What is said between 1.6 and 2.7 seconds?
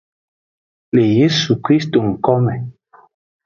krist ngkome.